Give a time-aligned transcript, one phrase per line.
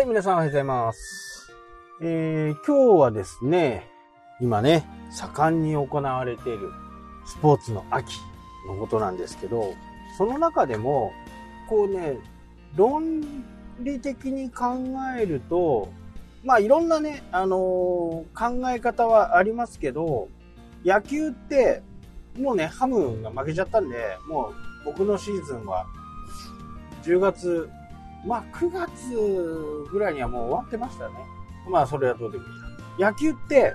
[0.00, 1.52] はい、皆さんおはようございます。
[2.00, 3.86] えー、今日はですね、
[4.40, 6.70] 今ね、盛んに行われている
[7.26, 8.16] スポーツの秋
[8.66, 9.74] のことなんですけど、
[10.16, 11.12] その中でも、
[11.68, 12.16] こうね、
[12.76, 13.20] 論
[13.80, 14.78] 理的に考
[15.18, 15.90] えると、
[16.44, 20.28] まあいろんなね、あのー考え方はありますけど、
[20.82, 21.82] 野球って、
[22.38, 24.54] もうね、ハムが負けちゃったんで、もう
[24.86, 25.84] 僕のシーズンは
[27.02, 27.68] 10月、
[28.26, 31.14] まあ9月ぐらいにはもう終わってましたね。
[31.68, 32.46] まあそれはどうでもい
[32.98, 33.10] いや。
[33.10, 33.74] 野球って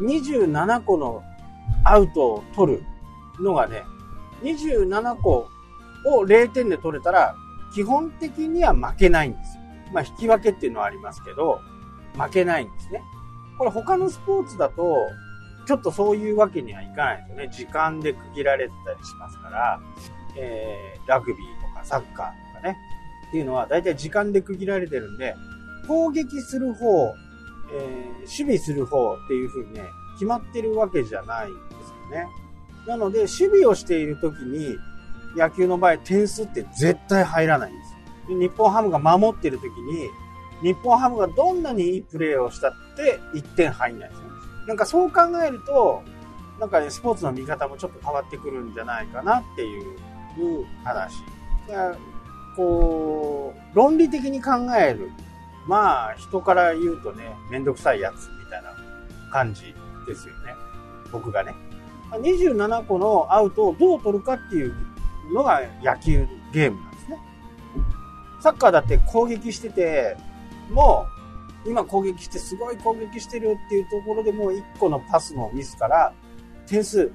[0.00, 1.22] 27個の
[1.84, 2.84] アウトを取る
[3.40, 3.84] のがね、
[4.42, 5.48] 27個
[6.06, 7.34] を0点で取れたら、
[7.74, 9.62] 基本的には負けないんですよ。
[9.92, 11.60] まあ引き分けっていうのはありますけど、
[12.18, 13.02] 負けないんですね。
[13.58, 14.96] これ他のスポーツだと、
[15.66, 17.48] ちょっとそういうわけにはいかないですよね。
[17.50, 19.80] 時間で区切られてたりしますから、
[20.36, 22.76] えー、ラグビーとかサッカーとかね、
[23.36, 25.36] っていうのは大体時間で区切られてるんで、
[25.86, 27.14] 攻撃する方、
[27.70, 29.82] えー守備する方っていう風にね、
[30.14, 32.26] 決まってるわけじゃないんですよね。
[32.86, 34.78] なので、守備をしている時に、
[35.36, 37.92] 野球の場合点数って絶対入らないんです
[38.32, 38.38] よ。
[38.38, 40.08] で日本ハムが守ってる時に、
[40.62, 44.24] 日本ハムがどんなにいいプレーをしたって1点入んないですよ。
[44.66, 46.02] なんかそう考えると、
[46.58, 51.22] なんかね、スポーツの見方もちょっと変わってくるんじゃないかなっていう話。
[52.56, 55.10] こう、論理的に考える。
[55.68, 58.72] まあ、人から言うとね、めんどくさいやつみたいな
[59.30, 59.74] 感じ
[60.06, 60.54] ですよね。
[61.12, 61.54] 僕がね。
[62.12, 64.74] 27個のアウトをどう取るかっていう
[65.34, 67.18] のが野球ゲームなんですね。
[68.40, 70.16] サッカーだって攻撃してて、
[70.70, 71.06] も
[71.64, 76.12] う、今攻撃してすごい攻撃してるっていうところでもう1個のパスのミスから
[76.66, 77.10] 点数、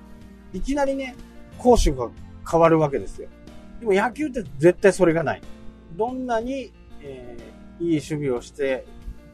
[0.54, 1.16] いきなりね、
[1.58, 2.10] 攻守が
[2.50, 3.30] 変わるわけですよ。
[3.82, 5.42] でも野球って絶対それがない。
[5.98, 6.72] どんなに、
[7.02, 8.86] えーいい守備をして、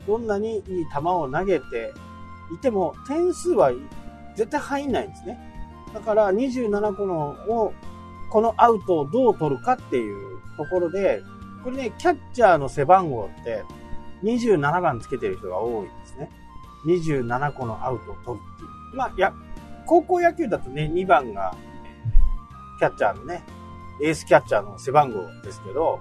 [0.07, 1.93] どんなにいい球を投げて
[2.53, 3.71] いても、点数は
[4.35, 5.37] 絶対入んないんですね。
[5.93, 7.73] だから27個のを、
[8.31, 11.21] このアウトをどう取るかっていうところで、
[11.63, 13.63] これね、キャッチャーの背番号って
[14.23, 16.29] 27番つけてる人が多いんですね。
[16.87, 18.95] 27個のアウトを取るっていう。
[18.95, 19.33] まあ、や、
[19.85, 21.53] 高校野球だとね、2番が、
[22.79, 23.43] キャッチャーのね、
[24.01, 25.99] エースキャッチャーの背番号ですけど、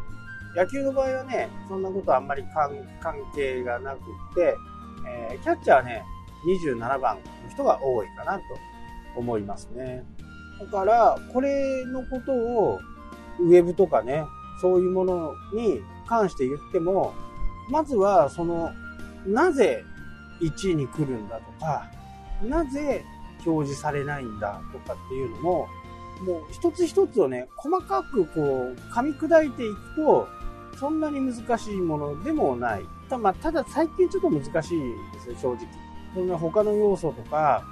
[0.54, 4.00] 野球の場合はね、そんなことあんまり関係がなくっ
[4.34, 4.56] て、
[5.06, 6.04] えーキャッチャーはね、
[6.46, 8.42] 27番の人が多いかなと
[9.16, 10.04] 思いますね。
[10.60, 12.80] だから、これのことを、
[13.40, 14.24] ウェブとかね、
[14.60, 17.14] そういうものに関して言っても、
[17.70, 18.70] まずは、その、
[19.26, 19.84] なぜ
[20.40, 21.90] 1位に来るんだとか、
[22.42, 23.04] なぜ
[23.44, 25.68] 表示されないんだとかっていうのも、
[26.22, 30.28] もう一つ一つをね、細かくこう、噛み砕いていくと、
[30.78, 32.86] そんなに難しいものでもない。
[33.08, 34.80] た,、まあ、ただ最近ちょっと難しい
[35.12, 35.66] ですね、正直。
[36.14, 37.64] そんな他の要素とか、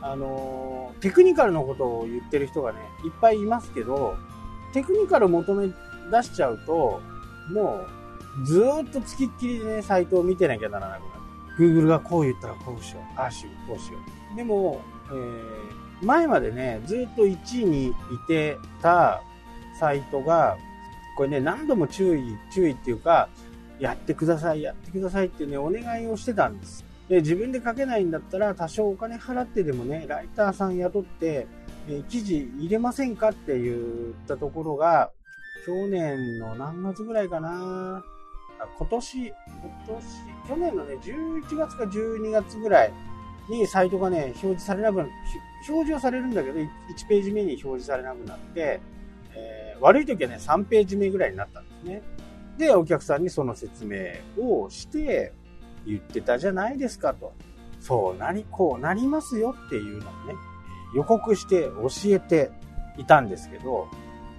[0.00, 4.16] あのーテクニカルのことを言ってる人がね、いっぱいいますけど、
[4.72, 7.00] テクニカルを求め出しちゃうと、
[7.52, 7.86] も
[8.42, 11.82] う、ずーっとつきっきりでね、サイトを見てなきゃならなくなる。
[11.82, 13.98] Google がこう言ったらこうしよう、ああしよう、こうしよ
[14.32, 14.36] う。
[14.36, 17.94] でも、えー前までね、ずっと1位にい
[18.26, 19.22] てた
[19.78, 20.56] サイトが、
[21.16, 23.28] これね、何度も注意、注意っていうか、
[23.78, 26.84] やってください、やってくださいっていうね、お願いをしてたんです。
[27.08, 31.46] で、自分で書けないんだったら、多少お金払ってでもね、ライターさん雇って、
[31.88, 33.78] え記事入れませんかって言っ
[34.26, 35.10] たところが、
[35.64, 38.02] 去年の何月ぐらいかな
[38.60, 39.34] あ今年、今
[39.86, 42.92] 年、去年のね、11月か12月ぐらい
[43.48, 45.10] にサイトがね、表示されなくなひ
[45.70, 46.68] 表示はされるんだけど、1
[47.08, 48.80] ページ目に表示されなくなって、
[49.34, 52.02] えー悪い時はね、3ページ目ぐらいになったんですね。
[52.56, 53.98] で、お客さんにその説明
[54.36, 55.32] をして、
[55.86, 57.32] 言ってたじゃないですかと。
[57.80, 60.34] そうなり、こうなりますよっていうのをね、
[60.94, 62.50] 予告して教えて
[62.96, 63.88] いたんですけど、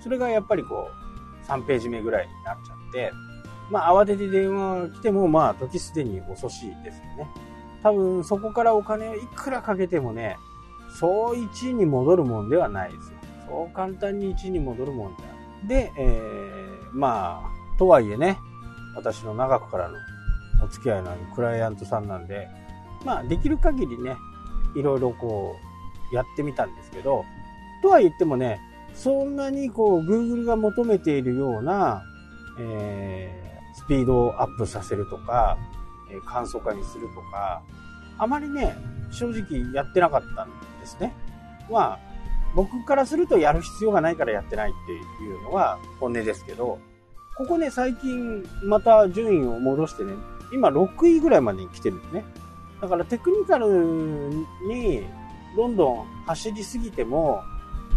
[0.01, 0.89] それがやっぱりこ
[1.45, 3.11] う、3ページ目ぐらいになっちゃって、
[3.71, 7.29] まあ慌てて電話が来ても、まあ時すでに遅しいですよね。
[7.83, 10.37] 多分そこからお金をいくらかけてもね、
[10.99, 13.17] そう1位に戻るもんではないですよ。
[13.47, 15.67] そう簡単に1位に戻るもんではない。
[15.67, 18.37] で、えー、まあ、とはいえね、
[18.95, 19.97] 私の長くからの
[20.63, 22.49] お付き合いのあるクライアントさんなんで、
[23.05, 24.17] まあ、できる限りね、
[24.75, 25.55] いろいろこ
[26.11, 27.23] う、やってみたんですけど、
[27.81, 28.59] とは言ってもね、
[28.93, 32.03] そんなにこう、Google が求めているような、
[32.59, 33.49] えー
[33.79, 35.57] スピードをアップさせるとか、
[36.25, 37.61] 簡素化にするとか、
[38.17, 38.75] あまりね、
[39.11, 41.13] 正直やってなかったんですね。
[41.69, 41.99] まあ、
[42.55, 44.91] 僕からするとやる必要がないからやってないって
[45.23, 46.79] いうのが本音ですけど、
[47.37, 50.13] ここね、最近また順位を戻してね、
[50.51, 52.25] 今6位ぐらいまでに来てるんですね。
[52.81, 53.67] だからテクニカル
[54.67, 55.05] に
[55.55, 57.41] どんどん走りすぎても、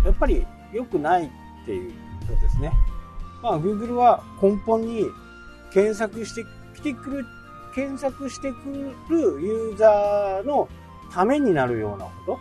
[0.04, 1.30] やっぱり良くないっ
[1.66, 1.92] ていう
[2.28, 2.72] ことですね。
[3.42, 5.06] まあ Google は根本に
[5.72, 6.44] 検索して
[6.74, 7.26] きてくる、
[7.74, 10.68] 検索してくるユーザーの
[11.12, 12.38] ためになるようなこと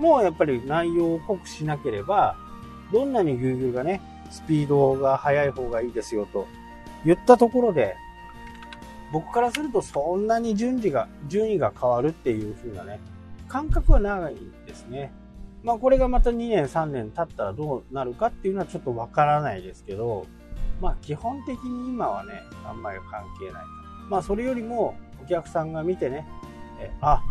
[0.00, 2.36] もやっぱり内容を濃くしなければ、
[2.92, 4.00] どんなに Google がね、
[4.30, 6.46] スピードが速い方がいいですよと
[7.04, 7.96] 言ったところで、
[9.12, 13.00] 僕からするとそんなに順位が、順位が変わるっていう風なね、
[13.48, 14.36] 感覚はない
[14.66, 15.12] ですね。
[15.62, 20.26] まあこれがまた2年3年経ったらどうなるかっていうのはちょっとわからないですけど、
[20.80, 23.64] まあ基本的に今はね、あんまり関係ない。
[24.08, 26.26] まあそれよりもお客さんが見てね、
[26.80, 27.22] えあ、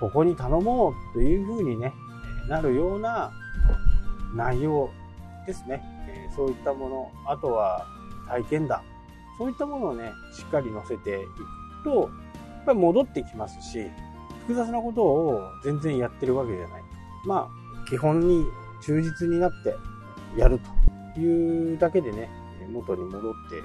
[0.00, 1.92] ここに頼もうという風にね、
[2.48, 3.32] なるような
[4.34, 4.90] 内容
[5.46, 5.82] ですね。
[6.08, 7.86] えそういったもの、あとは
[8.28, 8.82] 体験談、
[9.38, 13.86] そういったものをね、しっかり載せていくと、やっぱり戻ってきますし、
[14.40, 16.82] 複雑なことを全然やってるわけじゃない。
[17.24, 18.46] まあ、基本に
[18.82, 19.74] 忠実になって
[20.36, 20.60] やる
[21.14, 22.30] というだけでね、
[22.70, 23.56] 元に戻って、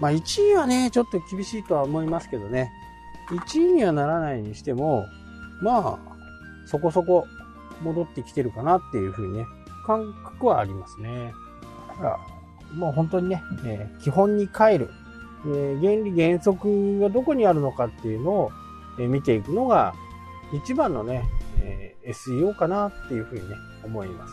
[0.00, 2.70] まあ1位はね、ちょっと厳しいとは思いますけどね、
[3.30, 5.06] 1位にはならないにしても、
[5.60, 5.98] まあ、
[6.66, 7.26] そこそこ
[7.82, 9.46] 戻ってきてるかなっていうふうにね、
[9.86, 11.32] 感覚はありますね。
[11.88, 12.18] だから、
[12.74, 14.90] もう本当にね、えー、基本に帰る、
[15.46, 18.52] えー、原理原則がどこにあるのかっていうのを、
[18.98, 19.94] えー、見ていくのが
[20.52, 21.24] 一番のね、
[21.60, 24.32] え SEO かなっていうふうにね、思います。